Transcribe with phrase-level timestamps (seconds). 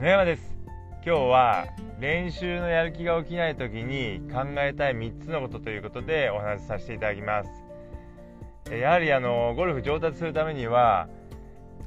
[0.00, 0.56] 野山です。
[1.04, 1.66] 今日は
[1.98, 8.74] 練習のやる気が起きない時に考えたい3つのことということでお話しさせていただきます。
[8.76, 11.08] やはりあのゴルフ上達するためには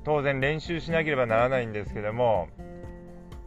[0.03, 2.49] 当然練習しなければならないんですけども、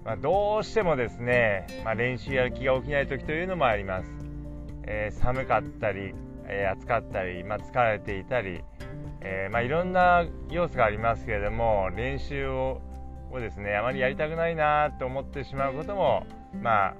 [0.02, 4.10] まあ、どうしてもですね、まあ、練習やる気が起きない時というのもあります、
[4.84, 6.14] えー、寒かったり、
[6.46, 8.62] えー、暑かったり、まあ、疲れていたり、
[9.20, 12.80] えー、まいろんな要素がありますけれども練習を
[13.34, 16.26] をですねあまりやりたくないなと思ってしまうことも
[16.62, 16.94] まあ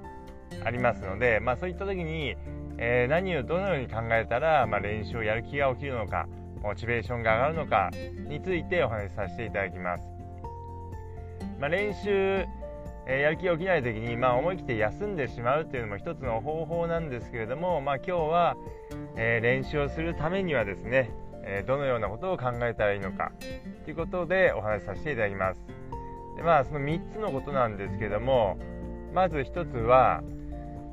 [0.63, 2.35] ありますので、まあ、そういった時に、
[2.77, 6.27] えー、何をどのように考えたら、まあ、練習をやる気が起きるのか
[6.61, 7.91] モチベーションが上がるのか
[8.27, 10.03] についてお話しさせていただきます、
[11.59, 12.45] まあ、練習、
[13.07, 18.55] え、やる気が起きない時に、まあ、思い切って休んでしまうというのも一つの方法なんですけれども、まあ、今日は、
[19.15, 21.11] えー、練習をするためにはですね、
[21.43, 23.31] えどのようなことを考えたらいいのか
[23.83, 25.61] ということでお話しさせていただきます。
[26.35, 28.57] でまあその3つのことなんですけども
[29.13, 30.21] まず1つは、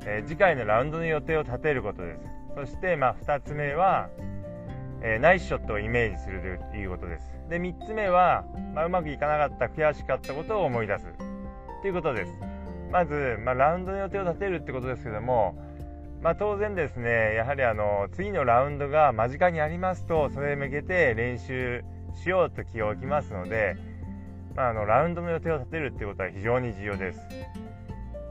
[0.06, 2.20] えー、次回のラウンドの予定を立てることです。
[2.54, 4.08] そしてまあ2つ目は、
[5.02, 7.30] えー、ナイスショットをイメージするということです。
[7.48, 11.06] で3つ目は、まあ、うまくいかなかった悔しかったことを思い出す。
[11.82, 12.32] ということです。
[12.92, 15.56] まず、まあ、ラウンドの予定を立てるってことですけども
[16.22, 21.82] まあ、当然ですねやはりあの次のラウンドが間近にありますとそれに向けて練習
[22.22, 23.76] しようと気が起きますので
[24.56, 27.20] あ、のラウンドの予定を立てるっていうことは非常に重要です。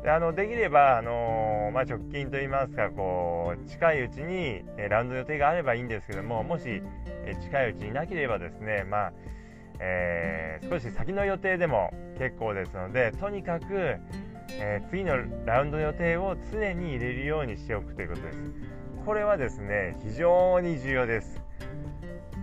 [0.04, 6.82] であのできれば、あのまあ、直近といいますかこう近いうちに、えラウンド予定があればいいんですけどももし、
[7.26, 9.14] え近いうちになければですね、まあ
[9.80, 13.66] えー、少し先の予定でも結構ですのでとにかく、
[14.52, 18.38] えー、次のラウンドの予定を常に入れるようにしておくということです。
[19.06, 21.41] これはですね非常に重要です。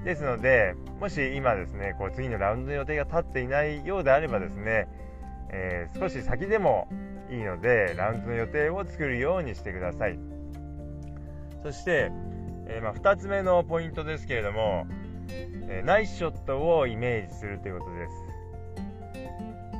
[0.09, 4.89] ですので、もし今ですね、こう次のラウンドの予定が立っていないようであればですね、
[5.51, 6.89] えー、少し先でも
[7.31, 10.19] いいので、ラウンドの予定を作るようにしてください。
[11.63, 12.11] そして、
[12.69, 14.87] えー、まあ、2つ目のポイントですけれども、
[15.29, 18.13] えー、ナイスショットをイメージするということです。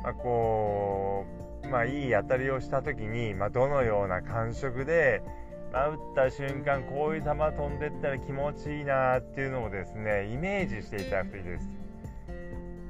[0.03, 1.25] まあ、こ
[1.63, 5.23] う、まあ、いい当たりをした時に、まあ、どのような感触で、
[5.71, 11.69] 打った瞬間こういう球飛んでったら気持ちいいなっていうのをですねイメージしていただくといいです。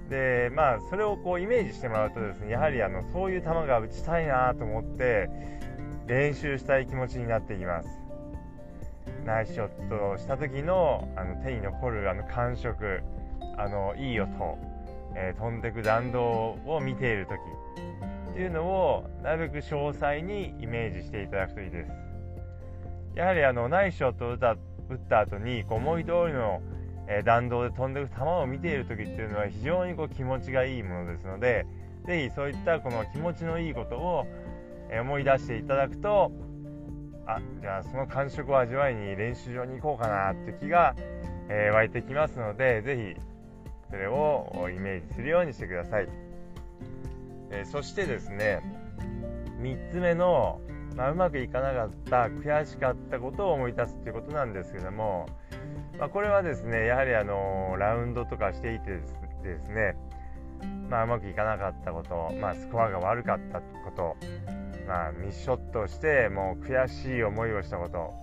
[0.09, 5.29] でまあそれをこうイメージしてもらうとですねやはりあのそういう球が打ちたいなと思って
[6.07, 7.89] 練習したい気持ちになっていきます。
[9.25, 13.01] ナイスショットをした時のあの手に残るあの感触
[13.57, 14.57] あのいい音、
[15.15, 17.37] えー、飛んでく弾道を見ている時
[18.31, 22.08] っていうのをなるべく詳細にイメージしていただくといいです。
[23.19, 26.61] やはりあのナイスショットを打った打った後にこう思い通りの、
[27.09, 31.65] え弾道で飛んでいく球を見ている時っていうのは非常にこう気持ちがいいものですので
[32.05, 34.25] ぜひそういったこの気持ちのいいことを、
[35.01, 36.31] 思い出していただくと
[37.27, 40.95] あじゃあその感触を味わいに練習場に行こうかなって気が、
[41.49, 43.21] え、湧いてきますのでぜひ
[43.89, 46.07] それをイメージするようにしてください、
[47.51, 48.61] え、そしてですね
[49.61, 50.61] 3つ目の
[50.99, 55.27] まあ、うまくいかなかった悔しかったことを思い出すということなんですけども、
[55.97, 58.99] まあ、これはですねやはりあのラウンドとかしていて
[59.41, 59.95] ですね、
[60.89, 64.17] まあ、うまくいかなかったこと、まあ、スコアが悪かったこと、
[64.89, 68.13] まあ、ミスショットしてもう悔しい思いをしたこと、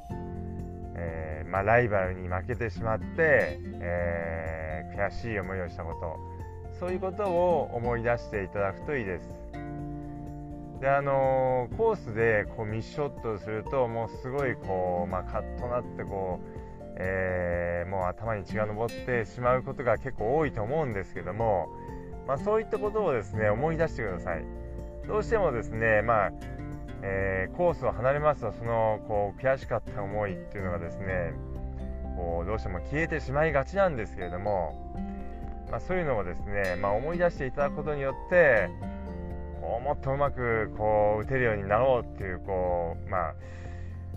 [0.96, 9.45] えー、ま、ライバルに負けてしまって、えー、悔しい思いをしたことそういうことを思い出していただくといいです。
[10.80, 21.68] であのー、コースでこうミスショットするともうすごいこう、まあ、カッとなってこう、えー、もう頭に血が上ってしまうことが結構多いと思うんですけども、
[22.26, 24.44] まあ、そういったことをですね思い出してください。
[25.08, 26.32] どうしてもですね、まあ
[27.02, 31.32] えー、コースを離れますとそのこう悔しかった思いっていうのがですね
[32.16, 34.94] こうどうしても消えてしまいがちなんですけれども、
[35.70, 38.68] まあ、そういうのをですね、まあ、思い出していただくことによって
[39.66, 43.34] こうもっとうまくこう打てるようになろうっていうこう、まあ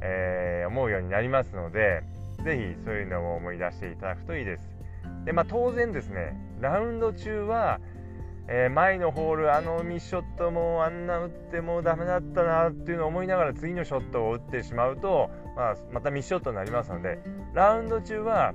[0.01, 2.04] えー、思うようになりますので
[2.44, 4.69] ぜひそういうのを思い出していただくといいです。
[5.25, 7.80] でまあ、当然ですねラウンド中は、
[8.48, 17.19] えー、前のホールあのミスショットもあんな打ってもダメだったなっていうのを思いながら次のショットを打ってしまうと、まあ、またミスショットになりますので
[17.54, 18.54] ラウンド中は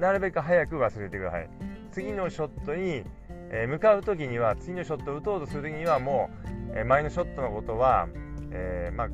[0.00, 1.48] なるべく早く忘れてください。
[1.92, 3.04] 次のショットに
[3.52, 8.08] えー、向かう時には次のショットを打とうとする時にはもう、えー、前のショットのことは、
[8.50, 9.08] えー、まあ、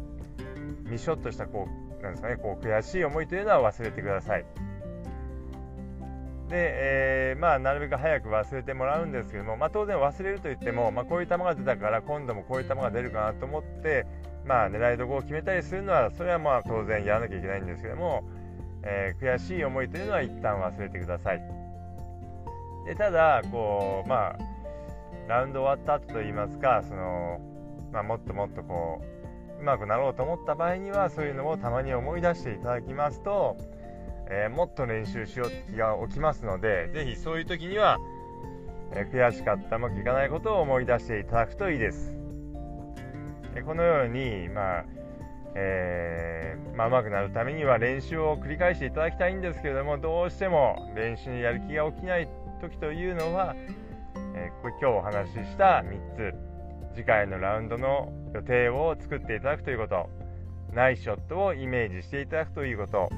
[0.89, 4.47] ミショットしたこうなんですかねこう悔しい思いというのは忘れてください。
[6.49, 14.07] で、えー、まあ、なるべく早く忘れてもらうんですけども、まあ、当然忘れるといっても、まあ、こういう球が出たから今度もこういう球が出るかなと思って、
[14.47, 18.25] まあ、狙いどころを決めたりするのはそれはまあ当然やらなきゃいけないんですけども、
[18.83, 21.68] えー、悔しい思いというのは一旦忘れてください。
[22.89, 24.39] でただこうまあ
[25.29, 27.39] ラウンド終わった後といいますかその、
[27.93, 29.03] まあ、もっともっとこ
[29.59, 33.59] ううまくなろうと思った場合にはそういうのをたまに思い出していただきますと、
[34.31, 37.99] えー、もっと練習しようって気が起きますので是非そういう時には、
[38.93, 42.15] えー、悔しかったうまくいかないことを思い出していただくといいです、
[43.55, 44.85] えこのようにまあ
[45.55, 52.29] えー、まあ、上手くなるためには練習を繰り返していただきたいんですけれどもどうしても練習にやる気が起きない
[52.59, 53.55] 時というのは、
[54.35, 56.35] えー、今日お話しした3つ。
[56.95, 60.11] 次回のラウンドの予定を作っていただくということ。
[60.75, 63.09] ナイスショットをイメージしていただくということ。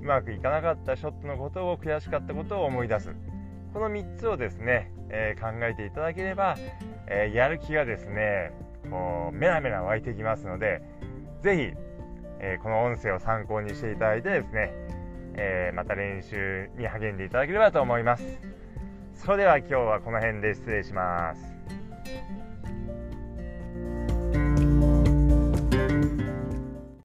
[0.00, 3.14] うまくいかなかったショットのことを悔しかったことを思い出す。
[3.72, 6.56] この3つをですね、えー、考えていただければ、
[7.06, 8.52] えー、やる気がですね
[8.90, 10.82] こうメラメラ湧いてきますので
[11.42, 11.62] ぜひ、
[12.40, 14.72] えー、この音声を参考にしていただいてですね、
[15.36, 18.57] え、また練習に励んでいただければと思います。
[19.18, 21.42] それでは今日はこの辺で失礼します。